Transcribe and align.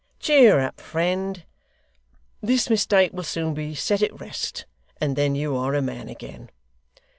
Cheer 0.19 0.59
up, 0.59 0.81
friend. 0.81 1.43
This 2.41 2.71
mistake 2.71 3.13
will 3.13 3.21
soon 3.21 3.53
be 3.53 3.75
set 3.75 4.01
at 4.01 4.19
rest, 4.19 4.65
and 4.99 5.15
then 5.15 5.35
you 5.35 5.55
are 5.55 5.75
a 5.75 5.81
man 5.83 6.09
again! 6.09 6.49